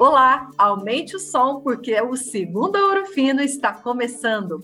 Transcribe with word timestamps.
Olá, 0.00 0.48
aumente 0.56 1.14
o 1.14 1.18
som 1.18 1.60
porque 1.60 2.00
o 2.00 2.16
segundo 2.16 2.76
Ouro 2.76 3.04
Fino 3.04 3.42
está 3.42 3.70
começando. 3.70 4.62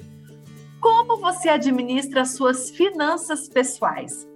Como 0.80 1.18
você 1.18 1.50
administra 1.50 2.24
suas 2.24 2.70
finanças 2.70 3.46
pessoais? 3.46 4.26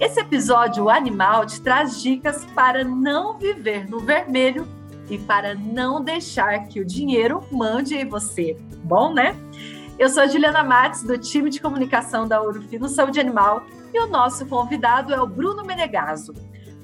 Esse 0.00 0.18
episódio 0.18 0.88
Animal 0.88 1.44
te 1.44 1.60
traz 1.60 2.00
dicas 2.00 2.46
para 2.54 2.82
não 2.84 3.36
viver 3.36 3.86
no 3.86 4.00
vermelho 4.00 4.66
e 5.10 5.18
para 5.18 5.54
não 5.54 6.02
deixar 6.02 6.66
que 6.68 6.80
o 6.80 6.86
dinheiro 6.86 7.44
mande 7.52 7.94
em 7.94 8.08
você. 8.08 8.56
Bom, 8.82 9.12
né? 9.12 9.36
Eu 9.98 10.08
sou 10.08 10.22
a 10.22 10.26
Juliana 10.26 10.64
Matos, 10.64 11.02
do 11.02 11.18
time 11.18 11.50
de 11.50 11.60
comunicação 11.60 12.26
da 12.26 12.40
Ouro 12.40 12.62
Fino 12.62 12.88
Saúde 12.88 13.20
Animal, 13.20 13.66
e 13.92 14.00
o 14.00 14.06
nosso 14.06 14.46
convidado 14.46 15.12
é 15.12 15.20
o 15.20 15.26
Bruno 15.26 15.62
Menegaso. 15.66 16.32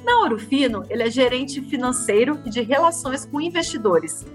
Na 0.04 0.18
Ouro 0.18 0.38
Fino, 0.38 0.84
ele 0.90 1.04
é 1.04 1.10
gerente 1.10 1.60
financeiro 1.60 2.40
e 2.44 2.50
de 2.50 2.60
relações 2.60 3.24
com 3.24 3.40
investidores. 3.40 4.26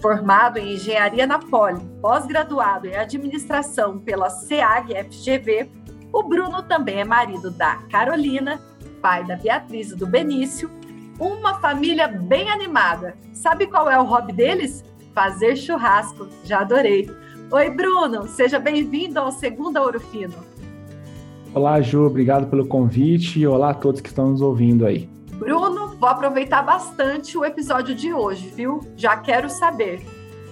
Formado 0.00 0.58
em 0.58 0.74
engenharia 0.74 1.26
na 1.26 1.38
Poli, 1.38 1.80
pós-graduado 2.00 2.86
em 2.86 2.96
administração 2.96 3.98
pela 3.98 4.30
SEAG-FGV, 4.30 5.70
o 6.12 6.22
Bruno 6.22 6.62
também 6.62 7.00
é 7.00 7.04
marido 7.04 7.50
da 7.50 7.76
Carolina, 7.90 8.60
pai 9.02 9.24
da 9.24 9.36
Beatriz 9.36 9.90
e 9.90 9.96
do 9.96 10.06
Benício, 10.06 10.70
uma 11.18 11.60
família 11.60 12.08
bem 12.08 12.50
animada. 12.50 13.14
Sabe 13.34 13.66
qual 13.66 13.90
é 13.90 13.98
o 13.98 14.04
hobby 14.04 14.32
deles? 14.32 14.82
Fazer 15.14 15.54
churrasco. 15.54 16.28
Já 16.44 16.60
adorei. 16.60 17.10
Oi, 17.52 17.70
Bruno, 17.70 18.26
seja 18.26 18.58
bem-vindo 18.58 19.20
ao 19.20 19.30
segundo 19.30 19.76
Ouro 19.76 20.00
Fino. 20.00 20.49
Olá, 21.52 21.80
Ju, 21.80 22.06
obrigado 22.06 22.48
pelo 22.48 22.64
convite 22.64 23.40
e 23.40 23.46
olá 23.46 23.70
a 23.70 23.74
todos 23.74 24.00
que 24.00 24.08
estão 24.08 24.30
nos 24.30 24.40
ouvindo 24.40 24.86
aí. 24.86 25.08
Bruno, 25.34 25.96
vou 25.98 26.08
aproveitar 26.08 26.62
bastante 26.62 27.36
o 27.36 27.44
episódio 27.44 27.92
de 27.92 28.12
hoje, 28.12 28.52
viu? 28.54 28.78
Já 28.96 29.16
quero 29.16 29.50
saber 29.50 30.00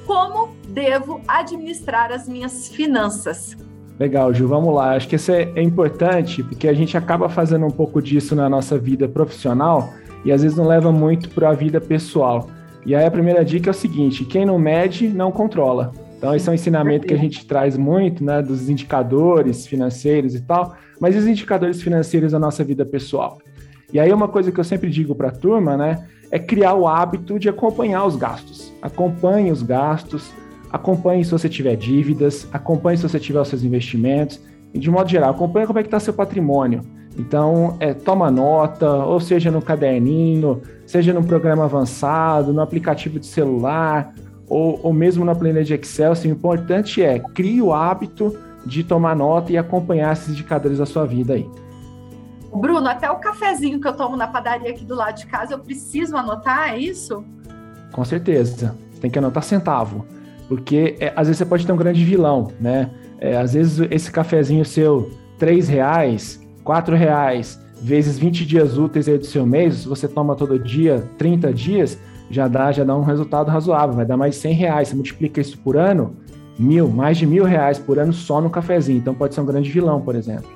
como 0.04 0.48
devo 0.68 1.20
administrar 1.28 2.10
as 2.10 2.28
minhas 2.28 2.66
finanças. 2.66 3.56
Legal, 3.96 4.34
Ju, 4.34 4.48
vamos 4.48 4.74
lá. 4.74 4.96
Acho 4.96 5.06
que 5.06 5.14
isso 5.14 5.30
é, 5.30 5.52
é 5.54 5.62
importante 5.62 6.42
porque 6.42 6.66
a 6.66 6.74
gente 6.74 6.96
acaba 6.96 7.28
fazendo 7.28 7.64
um 7.64 7.70
pouco 7.70 8.02
disso 8.02 8.34
na 8.34 8.48
nossa 8.48 8.76
vida 8.76 9.08
profissional 9.08 9.90
e 10.24 10.32
às 10.32 10.42
vezes 10.42 10.58
não 10.58 10.66
leva 10.66 10.90
muito 10.90 11.28
para 11.28 11.50
a 11.50 11.54
vida 11.54 11.80
pessoal. 11.80 12.50
E 12.84 12.96
aí 12.96 13.04
a 13.06 13.10
primeira 13.10 13.44
dica 13.44 13.70
é 13.70 13.72
o 13.72 13.74
seguinte: 13.74 14.24
quem 14.24 14.44
não 14.44 14.58
mede, 14.58 15.06
não 15.06 15.30
controla. 15.30 15.92
Então, 16.18 16.34
esse 16.34 16.48
é 16.48 16.52
um 16.52 16.54
ensinamento 16.54 17.06
que 17.06 17.14
a 17.14 17.16
gente 17.16 17.46
traz 17.46 17.76
muito, 17.76 18.24
né, 18.24 18.42
dos 18.42 18.68
indicadores 18.68 19.68
financeiros 19.68 20.34
e 20.34 20.40
tal, 20.40 20.74
mas 21.00 21.14
os 21.14 21.28
indicadores 21.28 21.80
financeiros 21.80 22.32
da 22.32 22.40
nossa 22.40 22.64
vida 22.64 22.84
pessoal? 22.84 23.38
E 23.92 24.00
aí, 24.00 24.12
uma 24.12 24.26
coisa 24.26 24.50
que 24.50 24.58
eu 24.58 24.64
sempre 24.64 24.90
digo 24.90 25.14
para 25.14 25.28
a 25.28 25.30
turma, 25.32 25.76
né, 25.76 26.04
é 26.28 26.38
criar 26.38 26.74
o 26.74 26.88
hábito 26.88 27.38
de 27.38 27.48
acompanhar 27.48 28.04
os 28.04 28.16
gastos. 28.16 28.72
Acompanhe 28.82 29.52
os 29.52 29.62
gastos, 29.62 30.32
acompanhe 30.72 31.24
se 31.24 31.30
você 31.30 31.48
tiver 31.48 31.76
dívidas, 31.76 32.48
acompanhe 32.52 32.96
se 32.96 33.04
você 33.04 33.20
tiver 33.20 33.40
os 33.40 33.46
seus 33.46 33.62
investimentos, 33.62 34.40
e 34.74 34.78
de 34.80 34.90
modo 34.90 35.08
geral, 35.08 35.30
acompanhe 35.30 35.68
como 35.68 35.78
é 35.78 35.82
que 35.82 35.86
está 35.86 36.00
seu 36.00 36.12
patrimônio. 36.12 36.80
Então, 37.16 37.76
é, 37.78 37.94
toma 37.94 38.28
nota, 38.28 38.92
ou 38.92 39.20
seja 39.20 39.52
no 39.52 39.62
caderninho, 39.62 40.62
seja 40.84 41.12
num 41.12 41.22
programa 41.22 41.64
avançado, 41.64 42.52
no 42.52 42.60
aplicativo 42.60 43.20
de 43.20 43.26
celular, 43.26 44.12
ou, 44.48 44.80
ou 44.82 44.92
mesmo 44.92 45.24
na 45.24 45.34
planilha 45.34 45.64
de 45.64 45.74
Excel, 45.74 46.12
assim, 46.12 46.28
o 46.28 46.32
importante 46.32 47.02
é 47.02 47.18
crie 47.18 47.60
o 47.60 47.72
hábito 47.72 48.36
de 48.64 48.82
tomar 48.82 49.14
nota 49.14 49.52
e 49.52 49.58
acompanhar 49.58 50.12
esses 50.12 50.28
indicadores 50.30 50.78
da 50.78 50.86
sua 50.86 51.06
vida 51.06 51.34
aí. 51.34 51.48
Bruno, 52.52 52.88
até 52.88 53.10
o 53.10 53.16
cafezinho 53.16 53.80
que 53.80 53.86
eu 53.86 53.92
tomo 53.92 54.16
na 54.16 54.26
padaria 54.26 54.70
aqui 54.70 54.84
do 54.84 54.94
lado 54.94 55.16
de 55.16 55.26
casa, 55.26 55.54
eu 55.54 55.58
preciso 55.58 56.16
anotar, 56.16 56.70
é 56.70 56.78
isso? 56.78 57.24
Com 57.92 58.04
certeza. 58.04 58.74
Você 58.90 59.00
tem 59.00 59.10
que 59.10 59.18
anotar 59.18 59.42
centavo. 59.42 60.06
Porque 60.48 60.96
é, 60.98 61.12
às 61.14 61.26
vezes 61.26 61.38
você 61.38 61.44
pode 61.44 61.66
ter 61.66 61.72
um 61.72 61.76
grande 61.76 62.02
vilão, 62.02 62.50
né? 62.58 62.90
É, 63.20 63.36
às 63.36 63.52
vezes 63.52 63.86
esse 63.90 64.10
cafezinho 64.10 64.64
seu, 64.64 65.10
três 65.38 65.68
reais, 65.68 66.40
quatro 66.64 66.96
reais, 66.96 67.60
vezes 67.80 68.18
20 68.18 68.46
dias 68.46 68.78
úteis 68.78 69.08
aí 69.08 69.18
do 69.18 69.26
seu 69.26 69.46
mês, 69.46 69.84
você 69.84 70.08
toma 70.08 70.34
todo 70.34 70.58
dia, 70.58 71.08
30 71.18 71.52
dias, 71.52 71.98
já 72.30 72.46
dá, 72.48 72.70
já 72.72 72.84
dá 72.84 72.96
um 72.96 73.02
resultado 73.02 73.50
razoável, 73.50 73.94
vai 73.94 74.04
dar 74.04 74.16
mais 74.16 74.36
100 74.36 74.52
reais. 74.54 74.88
Você 74.88 74.94
multiplica 74.94 75.40
isso 75.40 75.58
por 75.58 75.76
ano, 75.76 76.16
mil, 76.58 76.88
mais 76.88 77.16
de 77.16 77.26
mil 77.26 77.44
reais 77.44 77.78
por 77.78 77.98
ano 77.98 78.12
só 78.12 78.40
no 78.40 78.50
cafezinho. 78.50 78.98
Então 78.98 79.14
pode 79.14 79.34
ser 79.34 79.40
um 79.40 79.46
grande 79.46 79.70
vilão, 79.70 80.00
por 80.00 80.14
exemplo. 80.14 80.48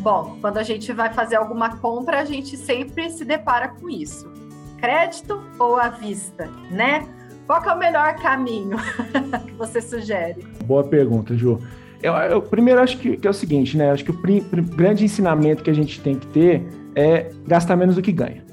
Bom, 0.00 0.36
quando 0.40 0.58
a 0.58 0.62
gente 0.62 0.92
vai 0.92 1.12
fazer 1.12 1.36
alguma 1.36 1.76
compra, 1.78 2.20
a 2.20 2.24
gente 2.24 2.56
sempre 2.56 3.10
se 3.10 3.24
depara 3.24 3.68
com 3.68 3.88
isso. 3.88 4.30
Crédito 4.78 5.42
ou 5.58 5.76
à 5.76 5.88
vista, 5.88 6.48
né? 6.70 7.06
Qual 7.46 7.62
é 7.62 7.72
o 7.72 7.78
melhor 7.78 8.14
caminho 8.16 8.76
que 9.46 9.52
você 9.54 9.80
sugere? 9.80 10.46
Boa 10.64 10.84
pergunta, 10.84 11.36
Ju. 11.36 11.60
Eu, 12.02 12.12
eu 12.14 12.42
primeiro 12.42 12.80
acho 12.80 12.98
que, 12.98 13.16
que, 13.16 13.26
é 13.26 13.30
o 13.30 13.34
seguinte, 13.34 13.76
né? 13.76 13.90
Acho 13.90 14.04
que 14.04 14.10
o 14.10 14.14
prim, 14.14 14.44
grande 14.76 15.04
ensinamento 15.04 15.62
que 15.62 15.70
a 15.70 15.74
gente 15.74 16.00
tem 16.00 16.16
que 16.16 16.26
ter 16.26 16.66
é 16.94 17.30
gastar 17.46 17.76
menos 17.76 17.94
do 17.94 18.02
que 18.02 18.12
ganha. 18.12 18.44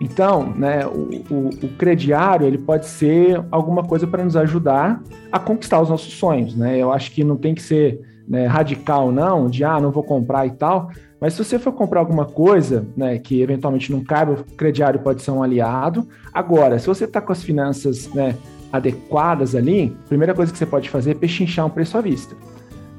Então, 0.00 0.52
né, 0.54 0.86
o, 0.86 1.08
o, 1.30 1.48
o, 1.48 1.68
crediário 1.78 2.46
ele 2.46 2.58
pode 2.58 2.86
ser 2.86 3.42
alguma 3.50 3.82
coisa 3.82 4.06
para 4.06 4.22
nos 4.22 4.36
ajudar 4.36 5.02
a 5.32 5.38
conquistar 5.38 5.80
os 5.80 5.88
nossos 5.88 6.12
sonhos. 6.12 6.54
Né? 6.54 6.78
Eu 6.78 6.92
acho 6.92 7.10
que 7.12 7.24
não 7.24 7.36
tem 7.36 7.54
que 7.54 7.62
ser 7.62 8.00
né, 8.28 8.46
radical, 8.46 9.10
não, 9.10 9.48
de 9.48 9.64
ah, 9.64 9.80
não 9.80 9.90
vou 9.90 10.02
comprar 10.02 10.46
e 10.46 10.50
tal. 10.50 10.90
Mas 11.20 11.32
se 11.32 11.42
você 11.42 11.58
for 11.58 11.72
comprar 11.72 12.00
alguma 12.00 12.26
coisa 12.26 12.86
né, 12.94 13.18
que 13.18 13.40
eventualmente 13.40 13.90
não 13.90 14.04
caiba, 14.04 14.32
o 14.32 14.56
crediário 14.56 15.00
pode 15.00 15.22
ser 15.22 15.30
um 15.30 15.42
aliado. 15.42 16.06
Agora, 16.32 16.78
se 16.78 16.86
você 16.86 17.04
está 17.04 17.20
com 17.20 17.32
as 17.32 17.42
finanças 17.42 18.12
né, 18.12 18.36
adequadas 18.70 19.54
ali, 19.54 19.96
a 20.04 20.08
primeira 20.08 20.34
coisa 20.34 20.52
que 20.52 20.58
você 20.58 20.66
pode 20.66 20.90
fazer 20.90 21.12
é 21.12 21.14
pechinchar 21.14 21.64
um 21.64 21.70
preço 21.70 21.96
à 21.96 22.02
vista. 22.02 22.36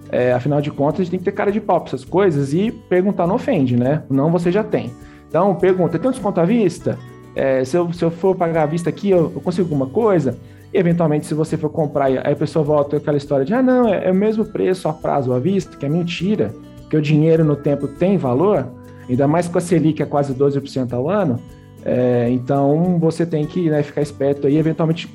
É, 0.09 0.33
afinal 0.33 0.61
de 0.61 0.71
contas, 0.71 1.01
a 1.01 1.03
gente 1.03 1.11
tem 1.11 1.19
que 1.19 1.25
ter 1.25 1.33
cara 1.33 1.51
de 1.51 1.59
pau 1.59 1.79
para 1.79 1.89
essas 1.89 2.05
coisas 2.05 2.53
e 2.53 2.71
perguntar 2.71 3.27
não 3.27 3.35
ofende, 3.35 3.75
né? 3.75 4.03
Não 4.09 4.31
você 4.31 4.51
já 4.51 4.63
tem. 4.63 4.91
Então, 5.37 5.53
pergunta, 5.53 5.99
tem 5.99 6.09
um 6.09 6.11
desconto 6.11 6.41
à 6.41 6.45
vista? 6.45 6.97
É, 7.35 7.63
se, 7.63 7.77
eu, 7.77 7.93
se 7.93 8.03
eu 8.03 8.09
for 8.09 8.35
pagar 8.35 8.63
à 8.63 8.65
vista 8.65 8.89
aqui, 8.89 9.11
eu, 9.11 9.31
eu, 9.35 9.39
consigo 9.39 9.67
alguma 9.67 9.85
coisa? 9.85 10.35
E, 10.73 10.77
eventualmente, 10.79 11.27
se 11.27 11.35
você 11.35 11.55
for 11.55 11.69
comprar, 11.69 12.05
aí 12.05 12.17
a 12.17 12.35
pessoa 12.35 12.65
volta 12.65 12.97
aquela 12.97 13.17
história 13.17 13.45
de, 13.45 13.53
ah, 13.53 13.61
não, 13.61 13.87
é, 13.87 14.07
é 14.07 14.11
o 14.11 14.15
mesmo 14.15 14.43
preço 14.43 14.87
a 14.87 14.93
prazo 14.93 15.31
à 15.31 15.37
vista, 15.37 15.77
que 15.77 15.85
é 15.85 15.89
mentira, 15.89 16.55
que 16.89 16.97
o 16.97 17.01
dinheiro 17.01 17.45
no 17.45 17.55
tempo 17.55 17.87
tem 17.87 18.17
valor, 18.17 18.67
ainda 19.07 19.27
mais 19.27 19.47
com 19.47 19.59
a 19.59 19.61
Selic 19.61 20.01
é 20.01 20.07
quase 20.07 20.33
12% 20.33 20.91
ao 20.91 21.07
ano, 21.07 21.39
é, 21.85 22.27
então 22.31 22.97
você 22.97 23.23
tem 23.23 23.45
que 23.45 23.69
né, 23.69 23.83
ficar 23.83 24.01
esperto 24.01 24.47
aí, 24.47 24.57
eventualmente, 24.57 25.07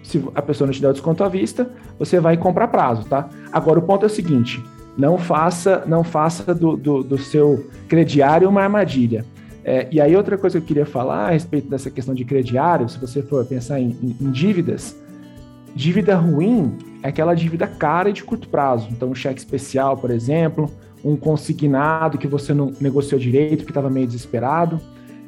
se 0.00 0.22
a 0.32 0.42
pessoa 0.42 0.66
não 0.66 0.72
te 0.72 0.80
der 0.80 0.90
o 0.90 0.92
desconto 0.92 1.24
à 1.24 1.28
vista, 1.28 1.68
você 1.98 2.20
vai 2.20 2.36
comprar 2.36 2.68
prazo, 2.68 3.04
tá? 3.08 3.28
Agora, 3.50 3.80
o 3.80 3.82
ponto 3.82 4.04
é 4.04 4.06
o 4.06 4.10
seguinte, 4.10 4.62
não 4.96 5.18
faça, 5.18 5.82
não 5.88 6.04
faça 6.04 6.54
do, 6.54 6.76
do, 6.76 7.02
do 7.02 7.18
seu 7.18 7.66
crediário 7.88 8.48
uma 8.48 8.62
armadilha. 8.62 9.24
É, 9.68 9.88
e 9.90 10.00
aí, 10.00 10.14
outra 10.14 10.38
coisa 10.38 10.60
que 10.60 10.62
eu 10.62 10.66
queria 10.68 10.86
falar 10.86 11.26
a 11.26 11.30
respeito 11.32 11.68
dessa 11.68 11.90
questão 11.90 12.14
de 12.14 12.24
crediário, 12.24 12.88
se 12.88 13.00
você 13.00 13.20
for 13.20 13.44
pensar 13.44 13.80
em, 13.80 13.96
em, 14.00 14.16
em 14.20 14.30
dívidas, 14.30 14.96
dívida 15.74 16.14
ruim 16.14 16.78
é 17.02 17.08
aquela 17.08 17.34
dívida 17.34 17.66
cara 17.66 18.08
e 18.08 18.12
de 18.12 18.22
curto 18.22 18.48
prazo. 18.48 18.86
Então, 18.92 19.10
um 19.10 19.14
cheque 19.14 19.40
especial, 19.40 19.96
por 19.96 20.12
exemplo, 20.12 20.70
um 21.04 21.16
consignado 21.16 22.16
que 22.16 22.28
você 22.28 22.54
não 22.54 22.72
negociou 22.80 23.20
direito, 23.20 23.64
que 23.64 23.72
estava 23.72 23.90
meio 23.90 24.06
desesperado. 24.06 24.80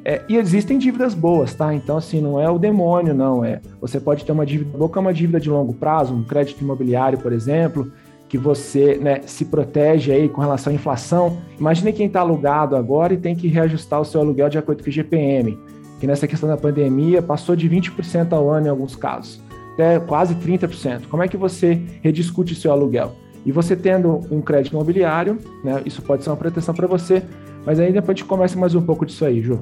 É, 0.05 0.21
e 0.29 0.37
existem 0.37 0.77
dívidas 0.77 1.13
boas, 1.13 1.53
tá? 1.53 1.73
Então, 1.73 1.97
assim, 1.97 2.21
não 2.21 2.39
é 2.39 2.49
o 2.49 2.57
demônio, 2.57 3.13
não. 3.13 3.43
É, 3.43 3.59
você 3.81 3.99
pode 3.99 4.23
ter 4.23 4.31
uma 4.31 4.45
dívida 4.45 4.77
boa, 4.77 4.89
que 4.89 4.97
é 4.97 5.01
uma 5.01 5.13
dívida 5.13 5.41
de 5.41 5.49
longo 5.49 5.73
prazo, 5.73 6.13
um 6.13 6.23
crédito 6.23 6.61
imobiliário, 6.61 7.19
por 7.19 7.33
exemplo, 7.33 7.91
que 8.29 8.37
você 8.37 8.95
né, 9.01 9.21
se 9.25 9.43
protege 9.43 10.11
aí 10.11 10.29
com 10.29 10.39
relação 10.39 10.71
à 10.71 10.75
inflação. 10.75 11.37
Imagine 11.59 11.91
quem 11.91 12.05
está 12.05 12.21
alugado 12.21 12.75
agora 12.75 13.13
e 13.13 13.17
tem 13.17 13.35
que 13.35 13.47
reajustar 13.47 13.99
o 13.99 14.05
seu 14.05 14.21
aluguel 14.21 14.47
de 14.47 14.57
acordo 14.57 14.83
com 14.83 14.89
o 14.89 14.93
GPM, 14.93 15.57
que 15.99 16.05
nessa 16.05 16.27
questão 16.27 16.47
da 16.47 16.55
pandemia 16.55 17.23
passou 17.23 17.55
de 17.55 17.67
20% 17.67 18.31
ao 18.31 18.49
ano 18.51 18.67
em 18.67 18.69
alguns 18.69 18.95
casos, 18.95 19.41
até 19.73 19.99
quase 19.99 20.35
30%. 20.35 21.07
Como 21.09 21.23
é 21.23 21.27
que 21.27 21.35
você 21.35 21.81
rediscute 22.03 22.53
o 22.53 22.55
seu 22.55 22.71
aluguel? 22.71 23.13
E 23.43 23.51
você 23.51 23.75
tendo 23.75 24.21
um 24.29 24.41
crédito 24.41 24.73
imobiliário, 24.73 25.39
né, 25.63 25.81
isso 25.83 26.01
pode 26.03 26.23
ser 26.23 26.29
uma 26.29 26.37
proteção 26.37 26.75
para 26.75 26.85
você, 26.85 27.23
mas 27.65 27.79
aí 27.79 27.91
depois 27.91 28.09
a 28.09 28.19
gente 28.19 28.25
começa 28.25 28.59
mais 28.59 28.75
um 28.75 28.81
pouco 28.81 29.05
disso 29.05 29.25
aí, 29.25 29.41
Ju. 29.41 29.59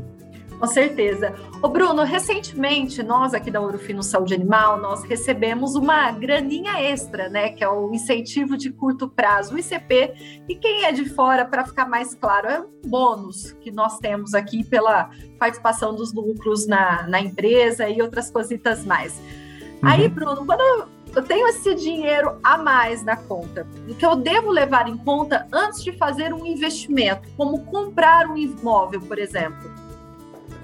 Com 0.59 0.65
certeza. 0.65 1.35
O 1.61 1.67
Bruno, 1.67 2.03
recentemente, 2.03 3.03
nós 3.03 3.33
aqui 3.33 3.51
da 3.51 3.61
Urufino 3.61 4.01
Saúde 4.01 4.33
Animal, 4.33 4.79
nós 4.79 5.03
recebemos 5.03 5.75
uma 5.75 6.11
graninha 6.11 6.81
extra, 6.81 7.29
né? 7.29 7.49
Que 7.49 7.63
é 7.63 7.69
o 7.69 7.93
incentivo 7.93 8.57
de 8.57 8.71
curto 8.71 9.07
prazo, 9.07 9.53
o 9.53 9.59
ICP. 9.59 10.43
E 10.49 10.55
quem 10.55 10.85
é 10.85 10.91
de 10.91 11.05
fora, 11.09 11.45
para 11.45 11.63
ficar 11.63 11.87
mais 11.87 12.15
claro, 12.15 12.47
é 12.47 12.59
um 12.59 12.89
bônus 12.89 13.51
que 13.61 13.71
nós 13.71 13.99
temos 13.99 14.33
aqui 14.33 14.63
pela 14.63 15.11
participação 15.37 15.93
dos 15.93 16.11
lucros 16.11 16.65
na, 16.65 17.07
na 17.07 17.21
empresa 17.21 17.87
e 17.87 18.01
outras 18.01 18.31
cositas 18.31 18.83
mais. 18.83 19.13
Uhum. 19.83 19.89
Aí, 19.89 20.09
Bruno, 20.09 20.43
quando 20.43 20.87
eu 21.15 21.23
tenho 21.23 21.47
esse 21.47 21.75
dinheiro 21.75 22.37
a 22.43 22.57
mais 22.57 23.03
na 23.03 23.15
conta, 23.15 23.65
o 23.87 23.93
que 23.93 24.05
eu 24.05 24.15
devo 24.15 24.49
levar 24.49 24.87
em 24.87 24.97
conta 24.97 25.47
antes 25.51 25.83
de 25.83 25.91
fazer 25.91 26.33
um 26.33 26.45
investimento, 26.45 27.27
como 27.37 27.63
comprar 27.65 28.27
um 28.27 28.35
imóvel, 28.37 29.01
por 29.01 29.19
exemplo? 29.19 29.76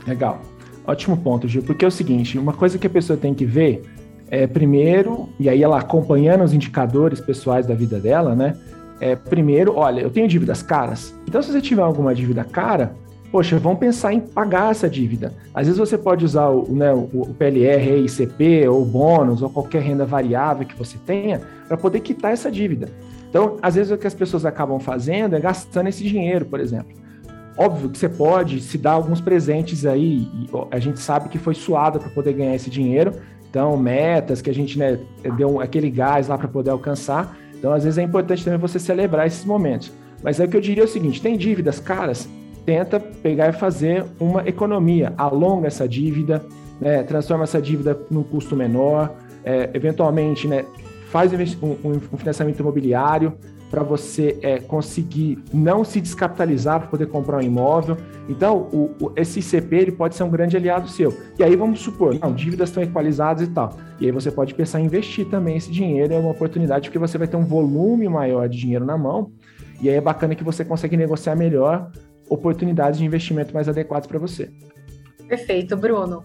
Legal. 0.07 0.41
Ótimo 0.85 1.17
ponto, 1.17 1.47
Gil, 1.47 1.63
porque 1.63 1.85
é 1.85 1.87
o 1.87 1.91
seguinte, 1.91 2.37
uma 2.37 2.53
coisa 2.53 2.77
que 2.77 2.85
a 2.85 2.89
pessoa 2.89 3.17
tem 3.17 3.33
que 3.33 3.45
ver 3.45 3.83
é, 4.29 4.47
primeiro, 4.47 5.29
e 5.39 5.47
aí 5.47 5.61
ela 5.61 5.79
acompanhando 5.79 6.43
os 6.43 6.53
indicadores 6.53 7.21
pessoais 7.21 7.65
da 7.65 7.75
vida 7.75 7.99
dela, 7.99 8.35
né? 8.35 8.57
É, 8.99 9.15
primeiro, 9.15 9.75
olha, 9.75 10.01
eu 10.01 10.09
tenho 10.09 10.27
dívidas 10.27 10.61
caras. 10.61 11.13
Então, 11.27 11.41
se 11.41 11.51
você 11.51 11.61
tiver 11.61 11.81
alguma 11.81 12.15
dívida 12.15 12.43
cara, 12.43 12.95
poxa, 13.31 13.57
vamos 13.59 13.79
pensar 13.79 14.13
em 14.13 14.19
pagar 14.19 14.71
essa 14.71 14.89
dívida. 14.89 15.33
Às 15.53 15.67
vezes 15.67 15.79
você 15.79 15.97
pode 15.97 16.23
usar 16.23 16.49
o, 16.49 16.73
né, 16.73 16.93
o 16.93 17.33
PLR, 17.37 18.05
ICP, 18.05 18.67
ou 18.67 18.85
bônus, 18.85 19.41
ou 19.41 19.49
qualquer 19.49 19.81
renda 19.81 20.05
variável 20.05 20.65
que 20.65 20.77
você 20.77 20.97
tenha, 21.05 21.41
para 21.67 21.75
poder 21.77 21.99
quitar 21.99 22.31
essa 22.31 22.51
dívida. 22.51 22.89
Então, 23.29 23.57
às 23.61 23.75
vezes 23.75 23.91
o 23.91 23.97
que 23.97 24.07
as 24.07 24.13
pessoas 24.13 24.45
acabam 24.45 24.79
fazendo 24.79 25.35
é 25.35 25.39
gastando 25.39 25.89
esse 25.89 26.03
dinheiro, 26.03 26.45
por 26.45 26.59
exemplo. 26.59 27.02
Óbvio 27.57 27.89
que 27.89 27.97
você 27.97 28.09
pode 28.09 28.59
se 28.61 28.77
dar 28.77 28.93
alguns 28.93 29.21
presentes 29.21 29.85
aí, 29.85 30.27
a 30.71 30.79
gente 30.79 30.99
sabe 30.99 31.29
que 31.29 31.37
foi 31.37 31.53
suado 31.53 31.99
para 31.99 32.09
poder 32.09 32.33
ganhar 32.33 32.55
esse 32.55 32.69
dinheiro, 32.69 33.13
então 33.49 33.77
metas 33.77 34.41
que 34.41 34.49
a 34.49 34.53
gente 34.53 34.79
né, 34.79 34.99
deu 35.37 35.61
aquele 35.61 35.89
gás 35.91 36.27
lá 36.27 36.37
para 36.37 36.47
poder 36.47 36.71
alcançar. 36.71 37.37
Então, 37.53 37.71
às 37.71 37.83
vezes 37.83 37.99
é 37.99 38.03
importante 38.03 38.43
também 38.43 38.59
você 38.59 38.79
celebrar 38.79 39.27
esses 39.27 39.45
momentos. 39.45 39.91
Mas 40.23 40.39
é 40.39 40.45
o 40.45 40.47
que 40.47 40.57
eu 40.57 40.61
diria 40.61 40.83
é 40.83 40.85
o 40.85 40.89
seguinte: 40.89 41.21
tem 41.21 41.37
dívidas 41.37 41.79
caras, 41.79 42.27
tenta 42.65 42.99
pegar 42.99 43.49
e 43.49 43.53
fazer 43.53 44.05
uma 44.19 44.47
economia, 44.47 45.13
alonga 45.17 45.67
essa 45.67 45.87
dívida, 45.87 46.43
né, 46.81 47.03
transforma 47.03 47.43
essa 47.43 47.61
dívida 47.61 47.97
num 48.09 48.23
custo 48.23 48.55
menor, 48.55 49.13
é, 49.43 49.69
eventualmente 49.73 50.47
né, 50.47 50.65
faz 51.11 51.31
um, 51.61 51.75
um 51.87 52.17
financiamento 52.17 52.59
imobiliário, 52.59 53.33
para 53.73 53.81
você 53.81 54.37
é, 54.43 54.59
conseguir 54.59 55.43
não 55.51 55.83
se 55.83 55.99
descapitalizar 55.99 56.81
para 56.81 56.89
poder 56.89 57.07
comprar 57.07 57.37
um 57.37 57.41
imóvel. 57.41 57.97
Então, 58.29 58.69
o, 58.71 58.91
o, 59.01 59.11
esse 59.15 59.39
ICP 59.39 59.75
ele 59.75 59.91
pode 59.91 60.15
ser 60.15 60.21
um 60.21 60.29
grande 60.29 60.55
aliado 60.55 60.87
seu. 60.87 61.11
E 61.39 61.43
aí 61.43 61.55
vamos 61.55 61.79
supor, 61.79 62.13
não, 62.19 62.31
dívidas 62.31 62.69
estão 62.69 62.83
equalizadas 62.83 63.47
e 63.47 63.49
tal. 63.49 63.75
E 63.99 64.05
aí 64.05 64.11
você 64.11 64.29
pode 64.29 64.53
pensar 64.53 64.79
em 64.79 64.85
investir 64.85 65.25
também 65.27 65.57
esse 65.57 65.71
dinheiro, 65.71 66.13
é 66.13 66.19
uma 66.19 66.29
oportunidade, 66.29 66.87
porque 66.87 66.99
você 66.99 67.17
vai 67.17 67.27
ter 67.27 67.35
um 67.35 67.45
volume 67.45 68.07
maior 68.07 68.47
de 68.47 68.59
dinheiro 68.59 68.85
na 68.85 68.95
mão. 68.95 69.31
E 69.81 69.89
aí 69.89 69.95
é 69.95 70.01
bacana 70.01 70.35
que 70.35 70.43
você 70.43 70.63
consegue 70.63 70.95
negociar 70.95 71.35
melhor 71.35 71.89
oportunidades 72.29 72.99
de 72.99 73.05
investimento 73.07 73.55
mais 73.55 73.67
adequadas 73.67 74.05
para 74.05 74.19
você. 74.19 74.51
Perfeito, 75.27 75.75
Bruno. 75.75 76.23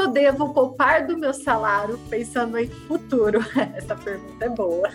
Eu 0.00 0.08
devo 0.08 0.48
poupar 0.54 1.06
do 1.06 1.16
meu 1.16 1.34
salário 1.34 1.98
pensando 2.08 2.56
em 2.56 2.66
futuro? 2.66 3.40
Essa 3.76 3.94
pergunta 3.94 4.44
é 4.44 4.48
boa. 4.48 4.88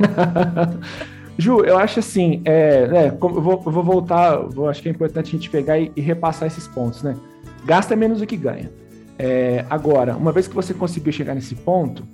Ju, 1.38 1.64
eu 1.64 1.78
acho 1.78 2.00
assim, 2.00 2.42
é, 2.44 2.88
é, 2.92 3.08
eu, 3.08 3.16
vou, 3.18 3.58
vou 3.58 3.82
voltar, 3.82 4.36
vou, 4.36 4.68
acho 4.68 4.82
que 4.82 4.88
é 4.90 4.92
importante 4.92 5.28
a 5.28 5.30
gente 5.38 5.48
pegar 5.48 5.78
e, 5.78 5.90
e, 5.96 6.02
repassar 6.02 6.46
esses 6.46 6.68
pontos, 6.68 7.02
né? 7.02 7.16
Gasta 7.64 7.96
menos 7.96 8.20
do 8.20 8.26
que 8.26 8.36
ganha. 8.36 8.70
É, 9.18 9.64
agora, 9.70 10.14
uma 10.14 10.32
vez 10.32 10.46
que 10.46 10.54
você 10.54 10.74
conseguiu 10.74 11.12
chegar 11.12 11.34
nesse 11.34 11.54
ponto, 11.54 12.06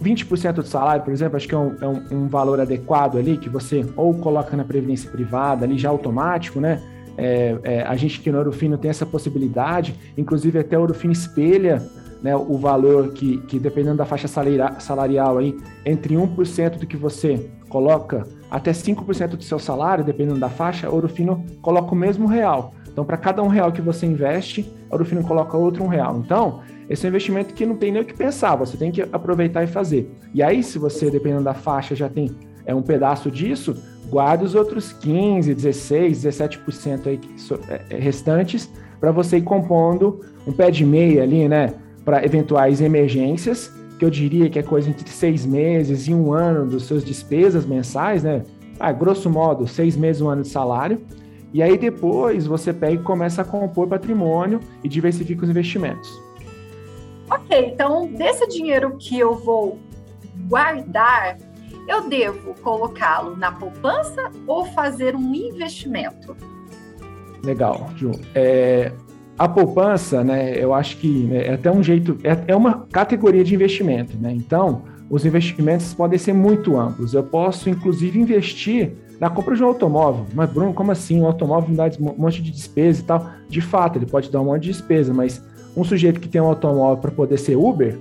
20% 0.00 0.52
do 0.52 0.66
salário, 0.66 1.02
por 1.02 1.12
exemplo, 1.12 1.36
acho 1.36 1.48
que 1.48 1.54
é, 1.54 1.58
um, 1.58 1.76
é 1.80 1.88
um, 1.88 2.04
um, 2.12 2.28
valor 2.28 2.60
adequado 2.60 3.18
ali, 3.18 3.36
que 3.36 3.48
você 3.48 3.84
ou 3.96 4.14
coloca 4.14 4.56
na 4.56 4.64
previdência 4.64 5.10
privada, 5.10 5.64
ali 5.64 5.76
já 5.76 5.88
automático, 5.88 6.60
né? 6.60 6.80
É, 7.18 7.58
é, 7.64 7.82
a 7.82 7.96
gente 7.96 8.20
que 8.20 8.30
no 8.30 8.38
Orofino 8.38 8.78
tem 8.78 8.88
essa 8.90 9.04
possibilidade, 9.04 9.94
inclusive 10.16 10.58
até 10.58 10.78
o 10.78 10.82
Orofino 10.82 11.12
espelha 11.12 11.82
né, 12.22 12.34
o 12.36 12.56
valor 12.56 13.12
que, 13.12 13.38
que, 13.42 13.58
dependendo 13.58 13.96
da 13.96 14.04
faixa 14.04 14.28
salarial, 14.28 15.38
aí, 15.38 15.56
entre 15.84 16.14
1% 16.14 16.78
do 16.78 16.86
que 16.86 16.96
você 16.96 17.50
coloca 17.68 18.26
até 18.50 18.70
5% 18.70 19.36
do 19.36 19.44
seu 19.44 19.58
salário, 19.58 20.04
dependendo 20.04 20.38
da 20.38 20.48
faixa, 20.48 20.90
Orofino 20.90 21.44
coloca 21.60 21.92
o 21.92 21.96
mesmo 21.96 22.26
real. 22.26 22.72
Então, 22.90 23.04
para 23.04 23.16
cada 23.16 23.42
um 23.42 23.48
real 23.48 23.70
que 23.70 23.80
você 23.80 24.06
investe, 24.06 24.72
Orofino 24.90 25.22
coloca 25.22 25.56
outro 25.56 25.84
um 25.84 25.86
real. 25.86 26.18
Então, 26.18 26.60
esse 26.88 27.06
é 27.06 27.08
um 27.08 27.10
investimento 27.10 27.54
que 27.54 27.66
não 27.66 27.76
tem 27.76 27.92
nem 27.92 28.02
o 28.02 28.04
que 28.04 28.14
pensar, 28.14 28.56
você 28.56 28.76
tem 28.76 28.90
que 28.90 29.02
aproveitar 29.02 29.62
e 29.62 29.66
fazer. 29.66 30.10
E 30.34 30.42
aí, 30.42 30.62
se 30.62 30.78
você, 30.78 31.10
dependendo 31.10 31.44
da 31.44 31.54
faixa, 31.54 31.94
já 31.94 32.08
tem 32.08 32.30
é, 32.66 32.74
um 32.74 32.82
pedaço 32.82 33.30
disso, 33.30 33.76
guarda 34.08 34.44
os 34.44 34.54
outros 34.54 34.92
15, 34.92 35.54
16, 35.54 36.24
17% 36.24 37.06
aí 37.06 37.20
é, 37.68 37.96
é, 37.96 37.98
restantes 37.98 38.70
para 39.00 39.12
você 39.12 39.38
ir 39.38 39.42
compondo 39.42 40.20
um 40.46 40.52
pé 40.52 40.70
de 40.70 40.84
meia 40.84 41.22
ali, 41.22 41.48
né? 41.48 41.74
Para 42.04 42.24
eventuais 42.24 42.80
emergências, 42.80 43.72
que 43.98 44.04
eu 44.04 44.10
diria 44.10 44.48
que 44.48 44.58
é 44.58 44.62
coisa 44.62 44.88
entre 44.88 45.08
seis 45.08 45.44
meses 45.44 46.08
e 46.08 46.14
um 46.14 46.32
ano 46.32 46.66
dos 46.66 46.84
seus 46.84 47.04
despesas 47.04 47.66
mensais, 47.66 48.22
né? 48.22 48.42
Ah, 48.80 48.92
grosso 48.92 49.28
modo, 49.28 49.66
seis 49.66 49.96
meses, 49.96 50.22
um 50.22 50.28
ano 50.28 50.42
de 50.42 50.48
salário. 50.48 51.00
E 51.52 51.62
aí 51.62 51.76
depois 51.76 52.46
você 52.46 52.72
pega 52.72 52.94
e 52.94 52.98
começa 52.98 53.42
a 53.42 53.44
compor 53.44 53.88
patrimônio 53.88 54.60
e 54.82 54.88
diversifica 54.88 55.44
os 55.44 55.50
investimentos. 55.50 56.10
Ok, 57.30 57.72
então 57.72 58.06
desse 58.12 58.46
dinheiro 58.48 58.96
que 58.98 59.18
eu 59.18 59.34
vou 59.34 59.78
guardar, 60.48 61.36
eu 61.88 62.08
devo 62.08 62.54
colocá-lo 62.60 63.36
na 63.36 63.50
poupança 63.50 64.30
ou 64.46 64.66
fazer 64.66 65.16
um 65.16 65.34
investimento? 65.34 66.36
Legal, 67.42 67.88
Ju. 67.96 68.12
É, 68.34 68.92
a 69.38 69.48
poupança, 69.48 70.22
né, 70.22 70.62
eu 70.62 70.74
acho 70.74 70.98
que 70.98 71.24
né, 71.24 71.46
é 71.46 71.54
até 71.54 71.70
um 71.70 71.82
jeito, 71.82 72.18
é, 72.22 72.52
é 72.52 72.54
uma 72.54 72.86
categoria 72.92 73.42
de 73.42 73.54
investimento, 73.54 74.16
né? 74.18 74.32
Então, 74.32 74.82
os 75.08 75.24
investimentos 75.24 75.94
podem 75.94 76.18
ser 76.18 76.34
muito 76.34 76.76
amplos. 76.76 77.14
Eu 77.14 77.22
posso, 77.22 77.70
inclusive, 77.70 78.20
investir 78.20 78.92
na 79.18 79.30
compra 79.30 79.56
de 79.56 79.62
um 79.62 79.68
automóvel. 79.68 80.26
Mas, 80.34 80.50
Bruno, 80.50 80.74
como 80.74 80.92
assim? 80.92 81.20
Um 81.20 81.26
automóvel 81.26 81.74
dá 81.74 81.90
um 81.98 82.14
monte 82.18 82.42
de 82.42 82.50
despesa 82.50 83.00
e 83.00 83.04
tal. 83.04 83.30
De 83.48 83.60
fato, 83.60 83.96
ele 83.98 84.06
pode 84.06 84.30
dar 84.30 84.40
um 84.40 84.46
monte 84.46 84.64
de 84.64 84.68
despesa, 84.72 85.14
mas 85.14 85.42
um 85.76 85.82
sujeito 85.82 86.20
que 86.20 86.28
tem 86.28 86.40
um 86.40 86.46
automóvel 86.46 86.98
para 86.98 87.10
poder 87.10 87.38
ser 87.38 87.56
Uber, 87.56 87.98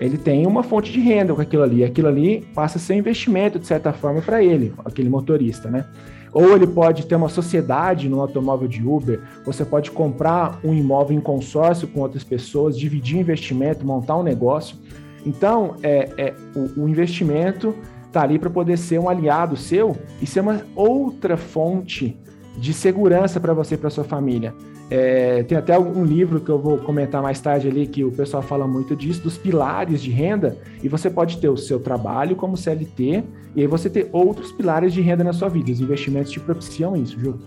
ele 0.00 0.16
tem 0.16 0.46
uma 0.46 0.62
fonte 0.62 0.92
de 0.92 1.00
renda 1.00 1.34
com 1.34 1.40
aquilo 1.40 1.62
ali. 1.62 1.84
Aquilo 1.84 2.08
ali 2.08 2.46
passa 2.54 2.78
a 2.78 2.80
ser 2.80 2.94
investimento, 2.94 3.58
de 3.58 3.66
certa 3.66 3.92
forma, 3.92 4.20
para 4.22 4.42
ele, 4.42 4.72
aquele 4.84 5.08
motorista, 5.08 5.70
né? 5.70 5.84
Ou 6.32 6.54
ele 6.54 6.66
pode 6.66 7.06
ter 7.06 7.16
uma 7.16 7.28
sociedade 7.28 8.08
no 8.08 8.20
automóvel 8.20 8.68
de 8.68 8.86
Uber, 8.86 9.20
você 9.44 9.64
pode 9.64 9.90
comprar 9.90 10.60
um 10.62 10.74
imóvel 10.74 11.16
em 11.16 11.20
consórcio 11.20 11.88
com 11.88 12.00
outras 12.00 12.22
pessoas, 12.22 12.78
dividir 12.78 13.18
investimento, 13.18 13.86
montar 13.86 14.16
um 14.16 14.22
negócio. 14.22 14.76
Então, 15.24 15.76
é, 15.82 16.10
é 16.18 16.34
o, 16.54 16.82
o 16.82 16.88
investimento 16.88 17.74
está 18.06 18.22
ali 18.22 18.38
para 18.38 18.50
poder 18.50 18.76
ser 18.76 18.98
um 18.98 19.08
aliado 19.08 19.56
seu 19.56 19.96
e 20.20 20.26
ser 20.26 20.40
uma 20.40 20.62
outra 20.76 21.36
fonte 21.36 22.16
de 22.56 22.72
segurança 22.72 23.38
para 23.40 23.54
você 23.54 23.74
e 23.74 23.78
para 23.78 23.90
sua 23.90 24.04
família. 24.04 24.54
É, 24.90 25.42
tem 25.42 25.58
até 25.58 25.78
um 25.78 26.02
livro 26.02 26.40
que 26.40 26.50
eu 26.50 26.58
vou 26.58 26.78
comentar 26.78 27.22
mais 27.22 27.40
tarde 27.40 27.68
ali, 27.68 27.86
que 27.86 28.04
o 28.04 28.10
pessoal 28.10 28.42
fala 28.42 28.66
muito 28.66 28.96
disso, 28.96 29.22
dos 29.22 29.36
pilares 29.36 30.00
de 30.00 30.10
renda, 30.10 30.56
e 30.82 30.88
você 30.88 31.10
pode 31.10 31.38
ter 31.38 31.48
o 31.48 31.56
seu 31.56 31.78
trabalho 31.78 32.34
como 32.36 32.56
CLT, 32.56 33.24
e 33.54 33.60
aí 33.60 33.66
você 33.66 33.90
ter 33.90 34.08
outros 34.12 34.50
pilares 34.50 34.92
de 34.92 35.00
renda 35.00 35.22
na 35.22 35.32
sua 35.32 35.48
vida. 35.48 35.70
Os 35.70 35.80
investimentos 35.80 36.32
te 36.32 36.40
propiciam 36.40 36.96
isso, 36.96 37.18
Ju. 37.20 37.38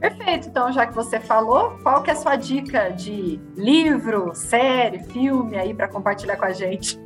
Perfeito. 0.00 0.48
Então, 0.48 0.72
já 0.72 0.86
que 0.86 0.94
você 0.94 1.18
falou, 1.18 1.72
qual 1.82 2.02
que 2.02 2.10
é 2.10 2.12
a 2.12 2.16
sua 2.16 2.36
dica 2.36 2.90
de 2.90 3.40
livro, 3.56 4.30
série, 4.32 5.00
filme 5.00 5.56
aí 5.56 5.74
para 5.74 5.88
compartilhar 5.88 6.36
com 6.36 6.44
a 6.44 6.52
gente? 6.52 6.98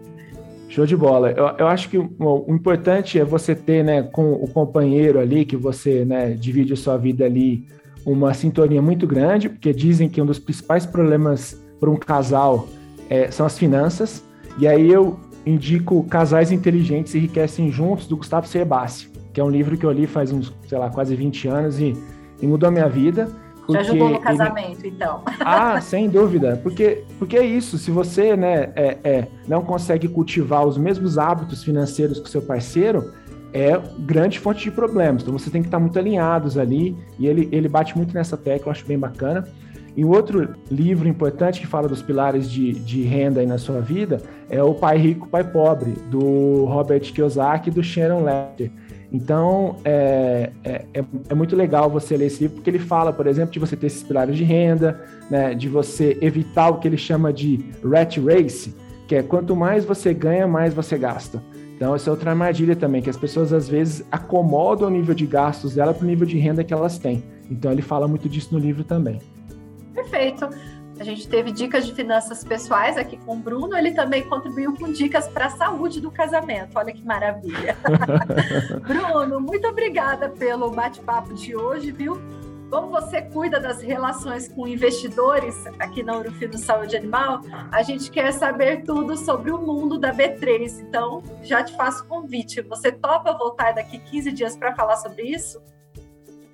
Show 0.69 0.85
de 0.85 0.97
bola. 0.97 1.31
Eu, 1.31 1.47
eu 1.59 1.69
acho 1.69 1.89
que 1.89 1.99
o, 1.99 2.11
o, 2.19 2.55
importante 2.55 3.19
é 3.19 3.25
você 3.25 3.55
ter, 3.55 3.83
né, 3.83 4.03
com 4.03 4.33
o 4.33 4.49
companheiro 4.49 5.19
ali, 5.19 5.45
que 5.45 5.57
você, 5.57 6.05
né, 6.05 6.31
divide 6.31 6.75
a 6.75 6.77
sua 6.77 6.97
vida 6.97 7.25
ali 7.25 7.67
uma 8.05 8.35
sintonia 8.35 8.83
muito 8.83 9.07
grande, 9.07 9.49
porque 9.49 9.73
dizem 9.73 10.09
que 10.09 10.21
um 10.21 10.27
dos 10.27 10.39
principais 10.39 10.85
problemas 10.87 11.63
para 11.79 11.91
um 11.91 11.97
casal 11.97 12.69
é, 13.09 13.31
são 13.31 13.47
as 13.47 13.59
finanças. 13.59 14.25
E 14.59 14.67
aí 14.67 14.91
eu 14.91 15.19
indico 15.45 16.05
Casais 16.05 16.53
Inteligentes 16.53 17.15
Enriquecem 17.15 17.71
Juntos, 17.71 18.07
do 18.07 18.17
Gustavo 18.17 18.47
Cerbasi, 18.47 19.11
que 19.33 19.41
é 19.41 19.45
um 19.45 19.51
livro 19.51 19.77
que 19.77 19.85
eu 19.85 19.91
li 19.91 20.07
faz 20.07 20.33
uns, 20.33 20.53
sei 20.69 20.79
lá, 20.79 20.91
quase 20.91 21.17
20 21.17 21.49
anos 21.49 21.81
e, 21.81 21.97
e 22.41 22.47
mudou 22.47 22.69
a 22.69 22.73
minha 22.73 22.89
vida. 22.89 23.29
Já 23.69 23.81
ajudou 23.81 24.09
no 24.11 24.21
casamento, 24.21 24.81
ele... 24.81 24.89
então. 24.89 25.23
Ah, 25.41 25.81
sem 25.81 26.09
dúvida. 26.09 26.59
Porque, 26.63 27.05
porque 27.19 27.37
é 27.37 27.45
isso, 27.45 27.79
se 27.79 27.91
você 27.91 28.37
né, 28.37 28.73
é, 28.75 28.99
é, 29.05 29.29
não 29.47 29.63
consegue 29.63 30.09
cultivar 30.09 30.67
os 30.67 30.77
mesmos 30.77 31.17
hábitos 31.17 31.63
financeiros 31.63 32.19
que 32.19 32.27
o 32.27 32.29
seu 32.29 32.43
parceiro, 32.43 33.13
é 33.53 33.81
grande 33.99 34.39
fonte 34.39 34.65
de 34.65 34.71
problemas. 34.71 35.23
Então 35.23 35.37
você 35.37 35.51
tem 35.51 35.63
que 35.63 35.69
estar 35.69 35.79
muito 35.79 35.99
alinhados 35.99 36.57
ali, 36.57 36.97
e 37.19 37.27
ele, 37.27 37.49
ele 37.53 37.69
bate 37.69 37.97
muito 37.97 38.15
nessa 38.15 38.37
tecla, 38.37 38.69
eu 38.69 38.73
acho 38.73 38.87
bem 38.87 38.99
bacana. 38.99 39.47
E 39.95 40.05
outro 40.05 40.55
livro 40.71 41.07
importante 41.07 41.61
que 41.61 41.67
fala 41.67 41.87
dos 41.87 42.01
pilares 42.01 42.51
de, 42.51 42.73
de 42.73 43.03
renda 43.03 43.41
aí 43.41 43.47
na 43.47 43.59
sua 43.59 43.81
vida 43.81 44.23
é 44.49 44.63
o 44.63 44.75
Pai 44.75 44.97
Rico, 44.97 45.29
Pai 45.29 45.45
Pobre, 45.45 45.93
do 46.11 46.65
Robert 46.65 47.01
Kiyosaki 47.01 47.69
e 47.69 47.73
do 47.73 47.83
Sharon 47.83 48.25
Letter. 48.25 48.71
Então, 49.13 49.77
é, 49.85 50.51
é, 50.65 50.85
é, 50.95 51.05
é, 51.29 51.35
muito 51.35 51.55
legal 51.55 51.91
você 51.91 52.17
ler 52.17 52.27
esse 52.27 52.45
livro, 52.45 52.57
porque 52.57 52.71
ele 52.71 52.79
fala, 52.79 53.13
por 53.13 53.27
exemplo, 53.27 53.53
de 53.53 53.59
você 53.59 53.77
ter 53.77 53.89
esses 53.89 54.03
pilares 54.03 54.35
de 54.35 54.43
renda, 54.43 55.05
né, 55.31 55.55
de 55.55 55.69
você 55.69 56.17
evitar 56.23 56.71
o 56.71 56.79
que 56.79 56.89
ele 56.89 56.97
chama 56.97 57.31
de 57.31 57.63
rat 57.85 58.17
race, 58.17 58.75
que 59.07 59.15
é 59.15 59.23
quanto 59.23 59.55
mais 59.55 59.85
você 59.85 60.15
ganha, 60.15 60.47
mais 60.47 60.73
você 60.73 60.97
gasta. 60.97 61.43
Então, 61.83 61.97
essa 61.97 62.09
é 62.09 62.13
outra 62.13 62.31
armadilha 62.31 62.77
também, 62.77 63.03
que 63.03 63.11
as 63.11 63.17
pessoas 63.17 63.53
às 63.53 63.69
vezes 63.69 64.07
acomodam 64.09 64.87
o 64.87 64.91
nível 64.91 65.13
de 65.17 65.27
gastos 65.27 65.75
dela 65.75 65.93
para 65.93 66.05
o 66.05 66.07
nível 66.07 66.25
de 66.25 66.39
renda 66.39 66.63
que 66.63 66.73
elas 66.73 66.97
têm. 66.97 67.25
Então, 67.51 67.73
ele 67.73 67.83
fala 67.83 68.07
muito 68.07 68.29
disso 68.29 68.51
no 68.53 68.61
livro 68.61 68.85
também. 68.85 69.19
Perfeito. 69.93 70.49
A 71.01 71.03
gente 71.03 71.27
teve 71.27 71.51
dicas 71.51 71.85
de 71.85 71.93
finanças 71.93 72.45
pessoais 72.45 72.97
aqui 72.97 73.17
com 73.17 73.35
o 73.35 73.37
Bruno, 73.37 73.77
ele 73.77 73.91
também 73.91 74.23
contribuiu 74.23 74.77
com 74.77 74.93
dicas 74.93 75.27
para 75.27 75.47
a 75.47 75.51
saúde 75.51 76.01
do 76.01 76.09
casamento. 76.09 76.77
Olha 76.77 76.93
que 76.93 77.05
maravilha. 77.05 77.77
Bruno, 78.87 79.41
muito 79.41 79.67
obrigada 79.67 80.29
pelo 80.29 80.71
bate-papo 80.71 81.35
de 81.35 81.57
hoje, 81.57 81.91
viu? 81.91 82.17
Como 82.73 82.89
você 82.89 83.21
cuida 83.21 83.61
das 83.61 83.83
relações 83.83 84.49
com 84.49 84.67
investidores 84.67 85.55
aqui 85.79 86.03
na 86.03 86.17
Urufino 86.17 86.57
Saúde 86.57 86.97
Animal, 86.97 87.43
a 87.71 87.83
gente 87.83 88.11
quer 88.11 88.33
saber 88.33 88.83
tudo 88.83 89.15
sobre 89.15 89.51
o 89.51 89.59
mundo 89.59 89.99
da 89.99 90.11
B3. 90.11 90.81
Então, 90.81 91.23
já 91.43 91.63
te 91.63 91.77
faço 91.77 92.07
convite. 92.07 92.63
Você 92.63 92.91
topa 92.91 93.37
voltar 93.37 93.73
daqui 93.73 93.99
15 93.99 94.33
dias 94.33 94.57
para 94.57 94.75
falar 94.75 94.97
sobre 94.97 95.25
isso? 95.25 95.61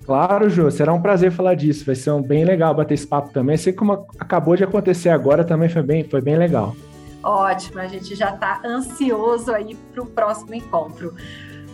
Claro, 0.05 0.49
Jô, 0.49 0.69
será 0.69 0.93
um 0.93 1.01
prazer 1.01 1.31
falar 1.31 1.55
disso. 1.55 1.85
Vai 1.85 1.95
ser 1.95 2.11
um 2.11 2.21
bem 2.21 2.43
legal 2.43 2.75
bater 2.75 2.95
esse 2.95 3.07
papo 3.07 3.29
também. 3.29 3.55
Sei 3.55 3.71
como 3.71 4.05
acabou 4.19 4.57
de 4.57 4.65
acontecer 4.65 5.07
agora, 5.07 5.45
também 5.45 5.69
foi 5.69 5.83
bem, 5.83 6.03
foi 6.03 6.19
bem 6.19 6.35
legal. 6.35 6.75
Ótimo, 7.23 7.79
a 7.79 7.87
gente 7.87 8.13
já 8.13 8.33
está 8.33 8.61
ansioso 8.65 9.53
aí 9.53 9.73
para 9.93 10.03
o 10.03 10.05
próximo 10.05 10.53
encontro. 10.53 11.15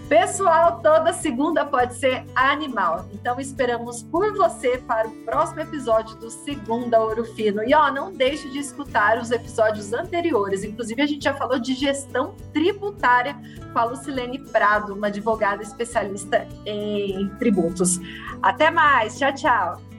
Pessoal, 0.08 0.82
toda 0.82 1.12
segunda 1.14 1.66
pode 1.66 1.96
ser 1.96 2.24
animal. 2.36 3.08
Então 3.12 3.40
esperamos 3.40 4.04
por 4.04 4.34
você 4.34 4.78
para 4.78 5.08
o 5.08 5.12
próximo 5.24 5.62
episódio 5.62 6.16
do 6.18 6.30
Segunda 6.30 7.00
Ouro 7.00 7.26
Fino. 7.26 7.64
E 7.64 7.74
ó, 7.74 7.92
não 7.92 8.14
deixe 8.14 8.48
de 8.50 8.60
escutar 8.60 9.18
os 9.18 9.32
episódios 9.32 9.94
anteriores. 9.94 10.64
Inclusive 10.64 11.02
a 11.02 11.08
gente 11.08 11.24
já 11.24 11.34
falou 11.34 11.58
de 11.58 11.74
gestão 11.74 12.36
tributária 12.54 13.36
com 13.74 13.80
a 13.80 13.84
Lucilene 13.86 14.40
Prado, 14.40 14.94
uma 14.94 15.08
advogada 15.08 15.64
especialista 15.64 16.48
em 16.66 17.28
tributos. 17.40 18.00
Até 18.44 18.70
mais. 18.70 19.18
Tchau, 19.18 19.34
tchau. 19.34 19.95